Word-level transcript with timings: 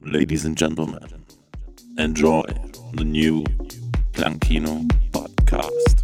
Ladies 0.00 0.44
and 0.44 0.56
gentlemen, 0.56 1.24
enjoy 1.98 2.44
the 2.94 3.04
new 3.04 3.42
Clankino 4.12 4.86
podcast. 5.10 5.97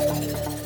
You're 0.00 0.59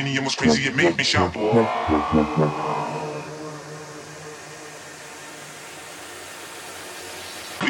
cranium 0.00 0.24
was 0.24 0.34
crazy, 0.34 0.66
it 0.66 0.74
made 0.74 0.96
me 0.96 1.04
shout. 1.04 1.36
With 1.36 1.44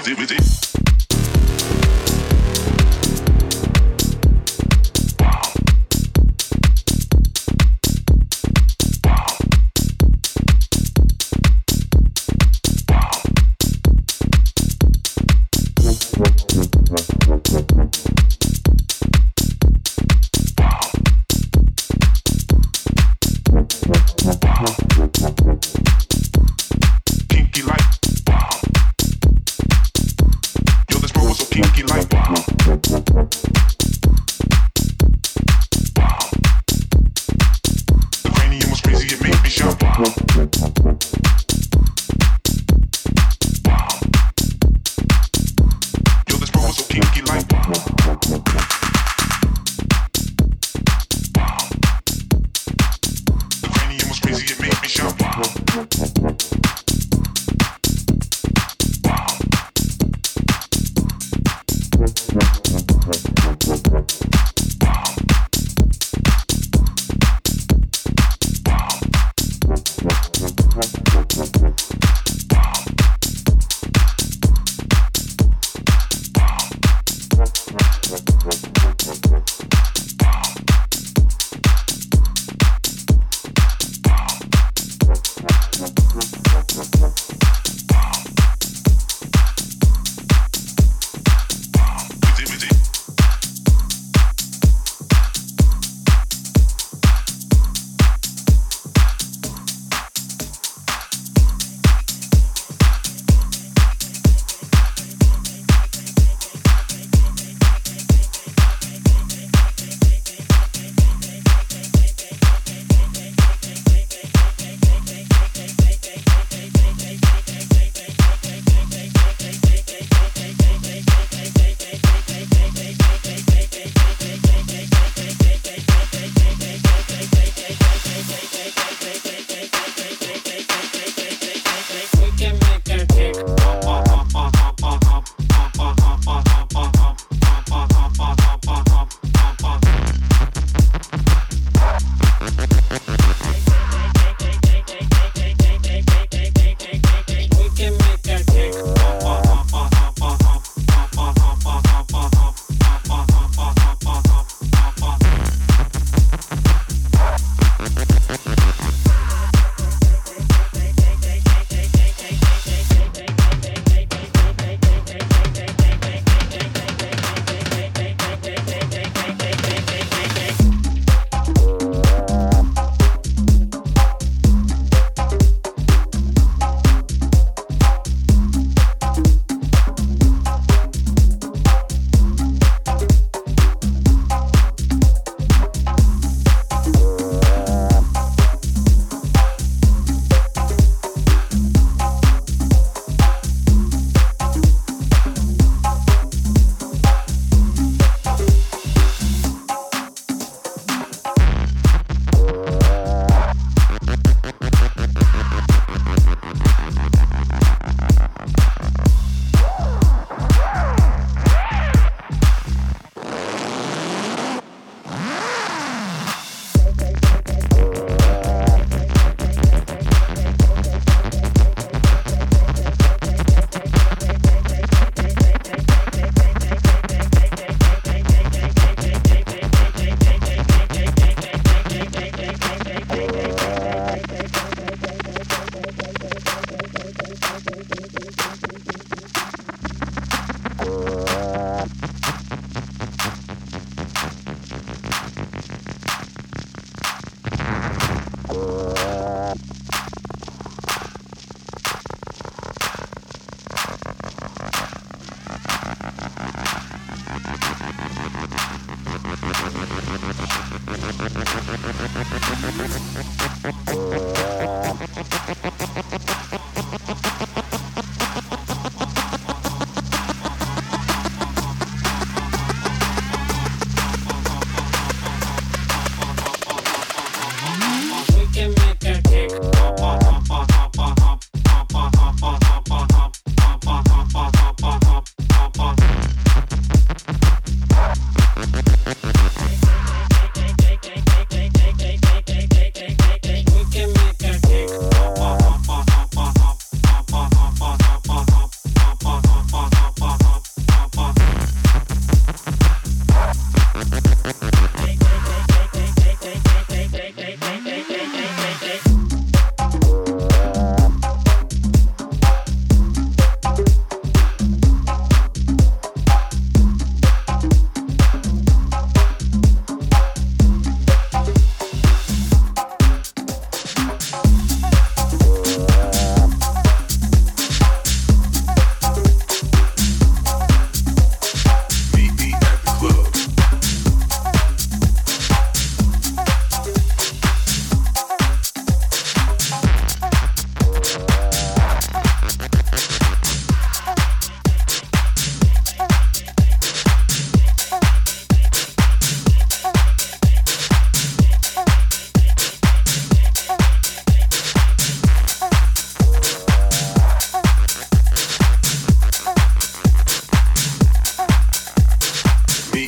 it, 0.06 0.18
with 0.18 0.30
it. 0.30 0.69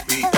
beat. 0.09 0.32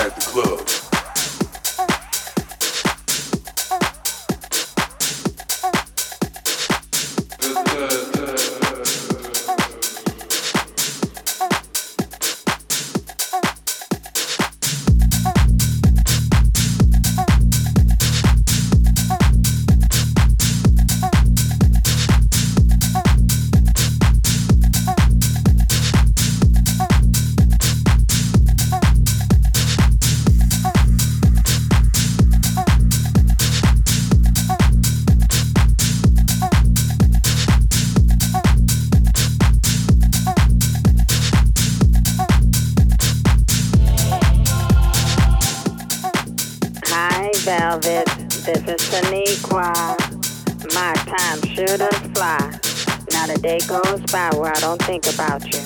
think 54.99 55.13
about 55.15 55.43
you. 55.43 55.59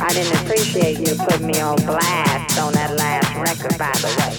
I 0.00 0.12
didn't 0.14 0.32
appreciate 0.40 0.98
you 1.00 1.14
putting 1.16 1.46
me 1.46 1.60
on 1.60 1.76
blast 1.84 2.58
on 2.58 2.72
that 2.72 2.96
last 2.96 3.34
record, 3.36 3.76
by 3.76 3.92
the 4.00 4.08
way. 4.16 4.32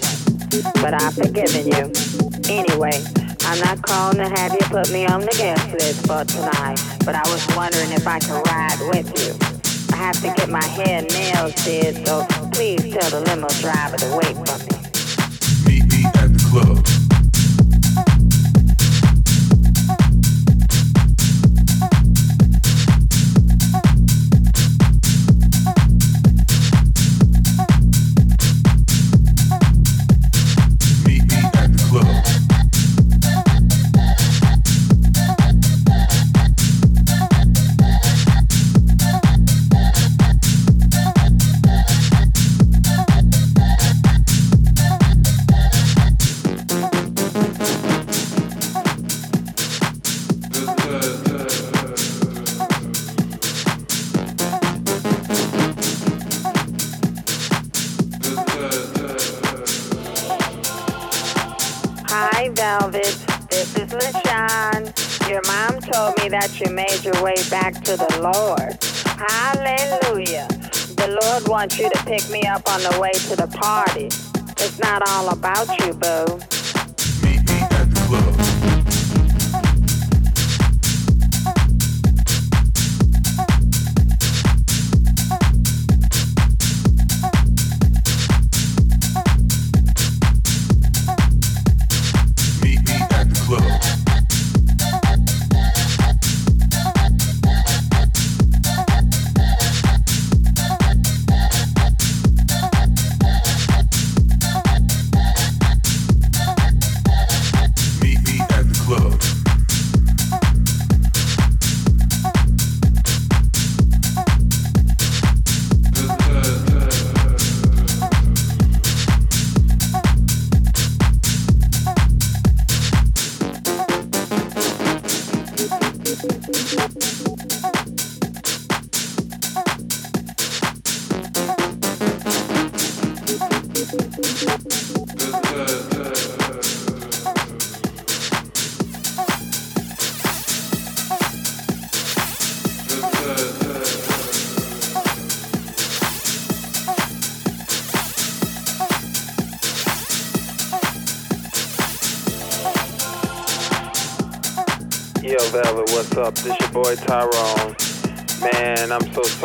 But 0.81 0.93
I've 0.93 1.13
forgiven 1.13 1.67
you. 1.67 1.85
Anyway, 2.49 2.97
I'm 3.41 3.59
not 3.59 3.81
calling 3.83 4.17
to 4.17 4.29
have 4.29 4.53
you 4.53 4.65
put 4.69 4.91
me 4.91 5.05
on 5.05 5.21
the 5.21 5.35
guest 5.37 5.71
list 5.73 6.07
for 6.07 6.23
tonight, 6.25 6.81
but 7.05 7.13
I 7.13 7.21
was 7.29 7.45
wondering 7.55 7.91
if 7.91 8.07
I 8.07 8.19
could 8.19 8.41
ride 8.47 8.79
with 8.89 9.07
you. 9.21 9.37
I 9.93 9.97
have 9.97 10.19
to 10.21 10.33
get 10.35 10.49
my 10.49 10.65
hair 10.65 10.99
and 10.99 11.07
nails 11.09 11.53
did, 11.63 12.07
so 12.07 12.25
please 12.53 12.81
tell 12.93 13.09
the 13.11 13.21
limo 13.21 13.49
driver 13.61 13.97
to 13.97 14.17
wait 14.17 14.35
for 14.35 14.57
me. 14.65 14.76
that 66.47 66.59
you 66.61 66.73
made 66.73 67.03
your 67.03 67.21
way 67.23 67.35
back 67.49 67.73
to 67.83 67.97
the 67.97 68.19
Lord. 68.21 68.77
Hallelujah. 69.19 70.47
The 70.95 71.19
Lord 71.21 71.47
wants 71.47 71.77
you 71.77 71.89
to 71.89 72.03
pick 72.05 72.29
me 72.29 72.43
up 72.43 72.69
on 72.71 72.81
the 72.83 72.99
way 72.99 73.11
to 73.11 73.35
the 73.35 73.47
party. 73.47 74.05
It's 74.05 74.79
not 74.79 75.07
all 75.09 75.29
about 75.29 75.67
you, 75.79 75.93
boo. 75.93 76.56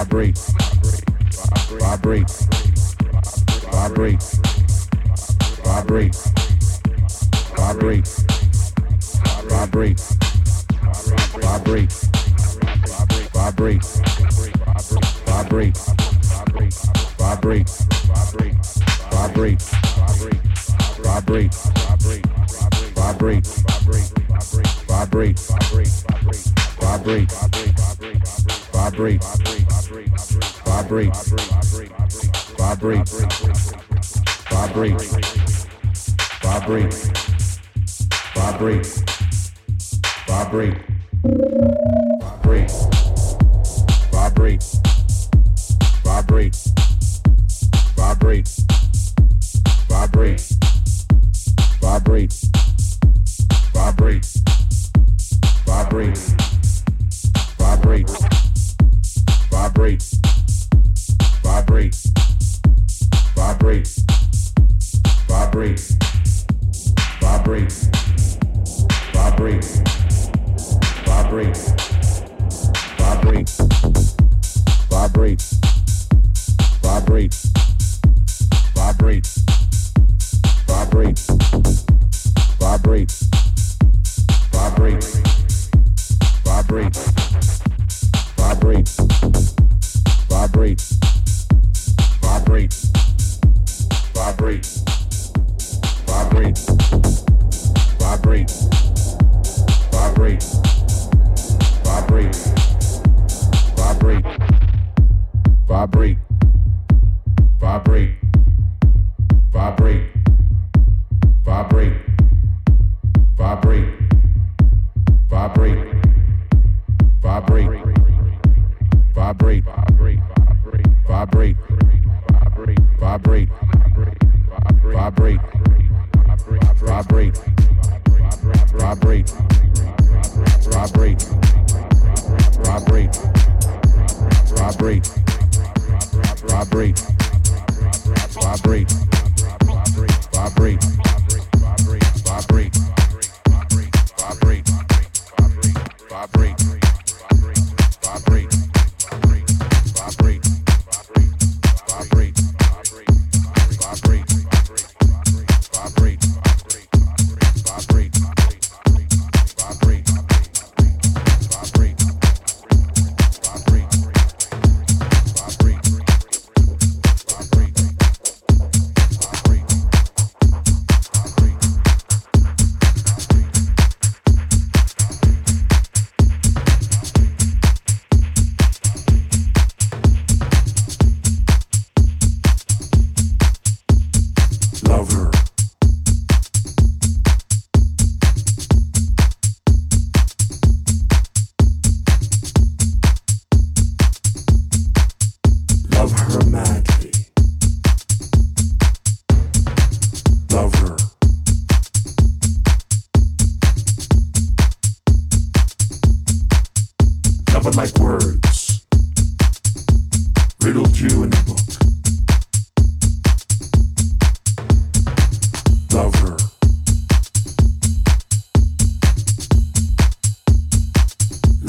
vibrate, 0.00 0.38
vibrate, 1.78 2.30
vibrate, 3.70 4.22
vibrate, 5.60 6.14
vibrate, 7.54 7.54
vibrate, 7.58 8.08
vibrate, 9.50 10.00
vibrate, 11.42 11.92
vibrate, 13.34 13.84
vibrate, 15.28 15.84
vibrate, 17.18 17.74
vibrate, 19.10 19.60
vibrate, 21.02 21.52
vibrate, 22.96 23.48
vibrate, 23.50 23.50
vibrate, 24.88 25.40
vibrate, 26.80 27.30
vibrate, 28.72 29.59
vibrate, 30.82 31.14
vibrate, 32.56 33.08
vibrate, 34.48 35.08
vibrate, 36.42 37.00
vibrate, 38.34 39.04
vibrate, 40.26 40.76
vibrate. 42.22 42.99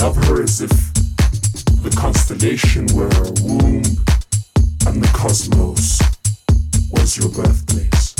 Love 0.01 0.15
her 0.25 0.41
as 0.41 0.61
if 0.61 0.71
the 1.83 1.95
constellation 1.95 2.87
were 2.95 3.07
her 3.13 3.31
womb 3.43 3.83
and 4.87 5.03
the 5.03 5.11
cosmos 5.13 6.01
was 6.91 7.17
your 7.19 7.29
birthplace. 7.29 8.10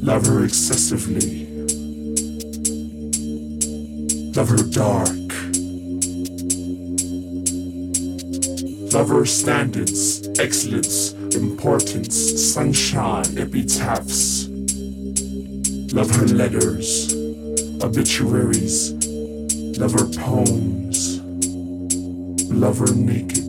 Love 0.00 0.26
her 0.26 0.44
excessively. 0.44 1.46
Love 4.34 4.48
her 4.48 4.62
dark. 4.70 5.08
Love 8.92 9.08
her 9.08 9.26
standards, 9.26 10.28
excellence, 10.38 11.12
importance, 11.34 12.16
sunshine, 12.52 13.36
epitaphs. 13.36 14.48
Love 15.92 16.10
her 16.14 16.26
letters, 16.26 17.12
obituaries. 17.82 18.92
Love 19.78 19.92
her 19.92 20.06
poems. 20.18 21.20
Love 22.50 22.78
her 22.78 22.94
naked. 22.94 23.47